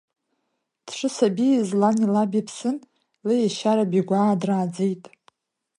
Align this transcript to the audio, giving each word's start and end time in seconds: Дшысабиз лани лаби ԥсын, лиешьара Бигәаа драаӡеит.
Дшысабиз 0.85 1.67
лани 1.81 2.07
лаби 2.13 2.41
ԥсын, 2.47 2.77
лиешьара 3.27 3.85
Бигәаа 3.91 4.33
драаӡеит. 4.41 5.03